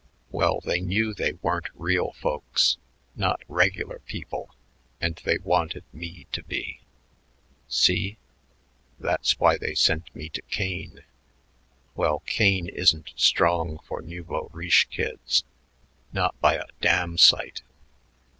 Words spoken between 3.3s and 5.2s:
regular people, and